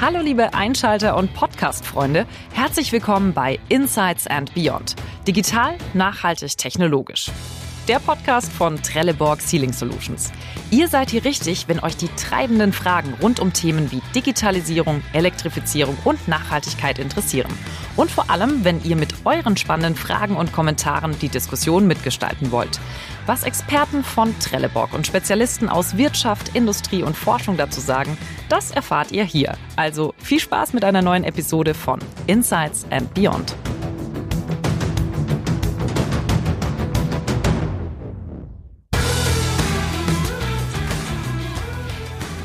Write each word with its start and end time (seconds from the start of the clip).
Hallo 0.00 0.20
liebe 0.22 0.54
Einschalter 0.54 1.14
und 1.14 1.34
Podcast-Freunde, 1.34 2.24
herzlich 2.54 2.90
willkommen 2.90 3.34
bei 3.34 3.58
Insights 3.68 4.26
and 4.26 4.54
Beyond. 4.54 4.96
Digital, 5.28 5.74
nachhaltig, 5.92 6.56
technologisch 6.56 7.30
der 7.88 7.98
Podcast 7.98 8.52
von 8.52 8.82
Trelleborg 8.82 9.40
Sealing 9.40 9.72
Solutions. 9.72 10.32
Ihr 10.70 10.88
seid 10.88 11.10
hier 11.10 11.24
richtig, 11.24 11.68
wenn 11.68 11.80
euch 11.80 11.96
die 11.96 12.08
treibenden 12.16 12.72
Fragen 12.72 13.14
rund 13.20 13.40
um 13.40 13.52
Themen 13.52 13.90
wie 13.90 14.02
Digitalisierung, 14.14 15.02
Elektrifizierung 15.12 15.96
und 16.04 16.28
Nachhaltigkeit 16.28 16.98
interessieren. 16.98 17.52
Und 17.96 18.10
vor 18.10 18.30
allem, 18.30 18.64
wenn 18.64 18.82
ihr 18.84 18.96
mit 18.96 19.14
euren 19.24 19.56
spannenden 19.56 19.96
Fragen 19.96 20.36
und 20.36 20.52
Kommentaren 20.52 21.18
die 21.20 21.28
Diskussion 21.28 21.86
mitgestalten 21.86 22.50
wollt. 22.50 22.80
Was 23.26 23.42
Experten 23.42 24.02
von 24.04 24.38
Trelleborg 24.38 24.92
und 24.92 25.06
Spezialisten 25.06 25.68
aus 25.68 25.96
Wirtschaft, 25.96 26.54
Industrie 26.54 27.02
und 27.02 27.16
Forschung 27.16 27.56
dazu 27.56 27.80
sagen, 27.80 28.16
das 28.48 28.70
erfahrt 28.70 29.12
ihr 29.12 29.24
hier. 29.24 29.56
Also 29.76 30.14
viel 30.18 30.40
Spaß 30.40 30.72
mit 30.72 30.84
einer 30.84 31.02
neuen 31.02 31.24
Episode 31.24 31.74
von 31.74 32.00
Insights 32.26 32.86
and 32.90 33.12
Beyond. 33.14 33.54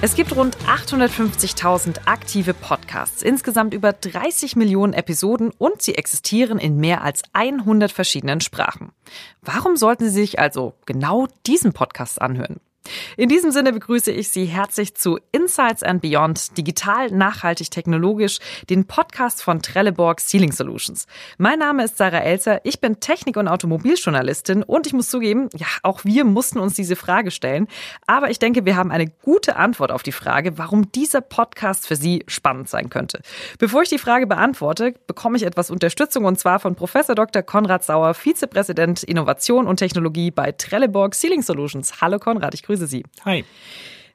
Es 0.05 0.13
gibt 0.13 0.35
rund 0.35 0.55
850.000 0.67 2.05
aktive 2.05 2.53
Podcasts, 2.53 3.23
insgesamt 3.23 3.73
über 3.73 3.91
30 3.91 4.55
Millionen 4.55 4.93
Episoden 4.93 5.49
und 5.57 5.81
sie 5.81 5.95
existieren 5.95 6.59
in 6.59 6.77
mehr 6.77 7.01
als 7.01 7.23
100 7.33 7.91
verschiedenen 7.91 8.39
Sprachen. 8.39 8.91
Warum 9.41 9.77
sollten 9.77 10.03
Sie 10.03 10.11
sich 10.11 10.37
also 10.37 10.75
genau 10.85 11.27
diesen 11.47 11.73
Podcast 11.73 12.21
anhören? 12.21 12.59
In 13.17 13.29
diesem 13.29 13.51
Sinne 13.51 13.73
begrüße 13.73 14.11
ich 14.11 14.29
Sie 14.29 14.45
herzlich 14.45 14.95
zu 14.95 15.19
Insights 15.31 15.83
and 15.83 16.01
Beyond, 16.01 16.57
digital, 16.57 17.09
nachhaltig, 17.11 17.71
technologisch, 17.71 18.39
den 18.69 18.85
Podcast 18.85 19.41
von 19.41 19.61
Trelleborg 19.61 20.19
Sealing 20.19 20.51
Solutions. 20.51 21.07
Mein 21.37 21.59
Name 21.59 21.85
ist 21.85 21.97
Sarah 21.97 22.19
Elzer, 22.19 22.61
ich 22.63 22.81
bin 22.81 22.99
Technik- 22.99 23.37
und 23.37 23.47
Automobiljournalistin 23.47 24.63
und 24.63 24.87
ich 24.87 24.93
muss 24.93 25.09
zugeben, 25.09 25.49
ja, 25.55 25.67
auch 25.83 26.03
wir 26.03 26.25
mussten 26.25 26.59
uns 26.59 26.75
diese 26.75 26.95
Frage 26.95 27.31
stellen. 27.31 27.67
Aber 28.05 28.29
ich 28.29 28.39
denke, 28.39 28.65
wir 28.65 28.75
haben 28.75 28.91
eine 28.91 29.07
gute 29.07 29.55
Antwort 29.55 29.91
auf 29.91 30.03
die 30.03 30.11
Frage, 30.11 30.57
warum 30.57 30.91
dieser 30.91 31.21
Podcast 31.21 31.87
für 31.87 31.95
Sie 31.95 32.23
spannend 32.27 32.69
sein 32.69 32.89
könnte. 32.89 33.21
Bevor 33.59 33.81
ich 33.81 33.89
die 33.89 33.97
Frage 33.97 34.27
beantworte, 34.27 34.93
bekomme 35.07 35.37
ich 35.37 35.43
etwas 35.43 35.71
Unterstützung 35.71 36.25
und 36.25 36.39
zwar 36.39 36.59
von 36.59 36.75
Professor 36.75 37.15
Dr. 37.15 37.41
Konrad 37.41 37.83
Sauer, 37.83 38.13
Vizepräsident 38.13 39.03
Innovation 39.03 39.67
und 39.67 39.77
Technologie 39.77 40.31
bei 40.31 40.51
Trelleborg 40.51 41.15
Sealing 41.15 41.41
Solutions. 41.41 42.01
Hallo 42.01 42.19
Konrad, 42.19 42.53
ich 42.53 42.63
grüße 42.63 42.74
grüße 42.75 42.87
Sie. 42.87 43.03
Hi. 43.23 43.43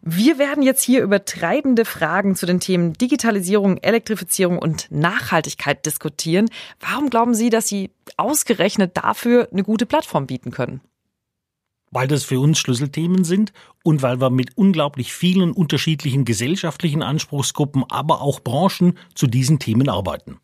Wir 0.02 0.38
werden 0.38 0.62
jetzt 0.62 0.82
hier 0.82 1.02
über 1.02 1.24
treibende 1.26 1.84
Fragen 1.84 2.34
zu 2.34 2.46
den 2.46 2.58
Themen 2.58 2.94
Digitalisierung, 2.94 3.76
Elektrifizierung 3.78 4.58
und 4.58 4.86
Nachhaltigkeit 4.90 5.84
diskutieren. 5.84 6.48
Warum 6.78 7.10
glauben 7.10 7.34
Sie, 7.34 7.50
dass 7.50 7.68
Sie 7.68 7.90
ausgerechnet 8.16 8.96
dafür 8.96 9.48
eine 9.52 9.62
gute 9.62 9.84
Plattform 9.84 10.26
bieten 10.26 10.52
können? 10.52 10.80
Weil 11.90 12.08
das 12.08 12.24
für 12.24 12.40
uns 12.40 12.58
Schlüsselthemen 12.58 13.24
sind 13.24 13.52
und 13.82 14.00
weil 14.00 14.20
wir 14.20 14.30
mit 14.30 14.56
unglaublich 14.56 15.12
vielen 15.12 15.52
unterschiedlichen 15.52 16.24
gesellschaftlichen 16.24 17.02
Anspruchsgruppen, 17.02 17.84
aber 17.88 18.22
auch 18.22 18.40
Branchen 18.40 18.96
zu 19.14 19.26
diesen 19.26 19.58
Themen 19.58 19.88
arbeiten. 19.88 20.38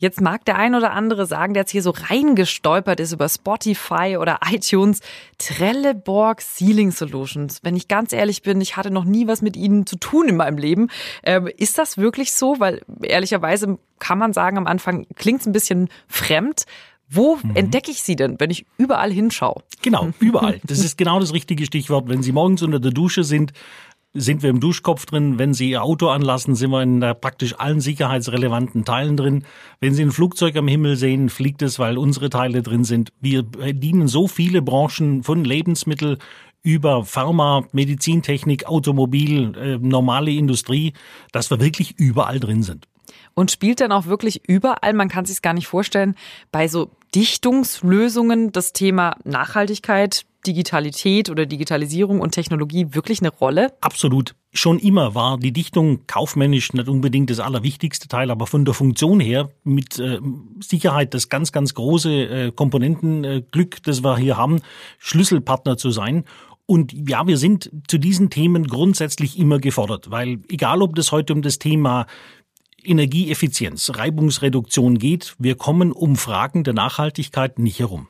Jetzt 0.00 0.20
mag 0.20 0.44
der 0.44 0.56
ein 0.56 0.76
oder 0.76 0.92
andere 0.92 1.26
sagen, 1.26 1.54
der 1.54 1.62
jetzt 1.62 1.72
hier 1.72 1.82
so 1.82 1.90
reingestolpert 1.90 3.00
ist 3.00 3.12
über 3.12 3.28
Spotify 3.28 4.16
oder 4.18 4.38
iTunes. 4.50 5.00
Trelleborg 5.38 6.40
Sealing 6.40 6.92
Solutions. 6.92 7.60
Wenn 7.64 7.74
ich 7.74 7.88
ganz 7.88 8.12
ehrlich 8.12 8.42
bin, 8.42 8.60
ich 8.60 8.76
hatte 8.76 8.92
noch 8.92 9.04
nie 9.04 9.26
was 9.26 9.42
mit 9.42 9.56
ihnen 9.56 9.86
zu 9.86 9.96
tun 9.96 10.28
in 10.28 10.36
meinem 10.36 10.56
Leben. 10.56 10.88
Ähm, 11.24 11.48
ist 11.56 11.78
das 11.78 11.98
wirklich 11.98 12.32
so? 12.32 12.60
Weil 12.60 12.80
ehrlicherweise 13.02 13.78
kann 13.98 14.18
man 14.18 14.32
sagen, 14.32 14.56
am 14.56 14.68
Anfang 14.68 15.06
klingt 15.16 15.40
es 15.40 15.46
ein 15.46 15.52
bisschen 15.52 15.88
fremd. 16.06 16.64
Wo 17.10 17.36
mhm. 17.42 17.56
entdecke 17.56 17.90
ich 17.90 18.02
sie 18.02 18.16
denn, 18.16 18.38
wenn 18.38 18.50
ich 18.50 18.66
überall 18.76 19.10
hinschaue? 19.10 19.62
Genau, 19.82 20.10
überall. 20.20 20.60
Das 20.66 20.80
ist 20.80 20.98
genau 20.98 21.18
das 21.18 21.32
richtige 21.32 21.64
Stichwort. 21.64 22.08
Wenn 22.08 22.22
Sie 22.22 22.32
morgens 22.32 22.62
unter 22.62 22.80
der 22.80 22.90
Dusche 22.92 23.24
sind, 23.24 23.52
sind 24.14 24.42
wir 24.42 24.50
im 24.50 24.60
Duschkopf 24.60 25.06
drin. 25.06 25.38
Wenn 25.38 25.54
Sie 25.54 25.70
Ihr 25.70 25.82
Auto 25.82 26.08
anlassen, 26.08 26.54
sind 26.54 26.70
wir 26.70 26.82
in 26.82 27.00
praktisch 27.20 27.54
allen 27.58 27.80
sicherheitsrelevanten 27.80 28.84
Teilen 28.84 29.16
drin. 29.16 29.44
Wenn 29.80 29.94
Sie 29.94 30.02
ein 30.02 30.12
Flugzeug 30.12 30.56
am 30.56 30.68
Himmel 30.68 30.96
sehen, 30.96 31.28
fliegt 31.28 31.62
es, 31.62 31.78
weil 31.78 31.98
unsere 31.98 32.30
Teile 32.30 32.62
drin 32.62 32.84
sind. 32.84 33.12
Wir 33.20 33.42
bedienen 33.42 34.08
so 34.08 34.26
viele 34.26 34.62
Branchen 34.62 35.22
von 35.22 35.44
Lebensmittel 35.44 36.18
über 36.62 37.04
Pharma, 37.04 37.64
Medizintechnik, 37.72 38.66
Automobil, 38.66 39.56
äh, 39.56 39.78
normale 39.78 40.32
Industrie, 40.32 40.92
dass 41.32 41.50
wir 41.50 41.60
wirklich 41.60 41.98
überall 41.98 42.40
drin 42.40 42.62
sind. 42.62 42.86
Und 43.34 43.50
spielt 43.50 43.80
dann 43.80 43.92
auch 43.92 44.06
wirklich 44.06 44.48
überall, 44.48 44.92
man 44.94 45.08
kann 45.08 45.24
sich 45.24 45.42
gar 45.42 45.54
nicht 45.54 45.68
vorstellen, 45.68 46.16
bei 46.50 46.66
so 46.66 46.90
Dichtungslösungen 47.14 48.52
das 48.52 48.72
Thema 48.72 49.16
Nachhaltigkeit, 49.24 50.26
Digitalität 50.46 51.30
oder 51.30 51.46
Digitalisierung 51.46 52.20
und 52.20 52.32
Technologie 52.32 52.88
wirklich 52.90 53.20
eine 53.20 53.30
Rolle? 53.30 53.72
Absolut. 53.80 54.34
Schon 54.52 54.78
immer 54.78 55.14
war 55.14 55.38
die 55.38 55.52
Dichtung 55.52 56.06
kaufmännisch 56.06 56.72
nicht 56.72 56.88
unbedingt 56.88 57.30
das 57.30 57.40
allerwichtigste 57.40 58.08
Teil, 58.08 58.30
aber 58.30 58.46
von 58.46 58.64
der 58.64 58.74
Funktion 58.74 59.20
her 59.20 59.50
mit 59.64 59.98
äh, 59.98 60.20
Sicherheit 60.60 61.12
das 61.12 61.28
ganz, 61.28 61.52
ganz 61.52 61.74
große 61.74 62.10
äh, 62.10 62.52
Komponentenglück, 62.52 63.76
äh, 63.76 63.80
das 63.82 64.02
wir 64.02 64.16
hier 64.16 64.36
haben, 64.36 64.60
Schlüsselpartner 64.98 65.76
zu 65.76 65.90
sein. 65.90 66.24
Und 66.66 66.92
ja, 67.08 67.26
wir 67.26 67.38
sind 67.38 67.70
zu 67.88 67.98
diesen 67.98 68.30
Themen 68.30 68.66
grundsätzlich 68.66 69.38
immer 69.38 69.58
gefordert, 69.58 70.10
weil 70.10 70.40
egal 70.48 70.82
ob 70.82 70.94
das 70.94 71.12
heute 71.12 71.32
um 71.32 71.42
das 71.42 71.58
Thema 71.58 72.06
Energieeffizienz, 72.84 73.92
Reibungsreduktion 73.94 74.98
geht, 74.98 75.34
wir 75.38 75.56
kommen 75.56 75.92
um 75.92 76.16
Fragen 76.16 76.64
der 76.64 76.74
Nachhaltigkeit 76.74 77.58
nicht 77.58 77.78
herum. 77.78 78.08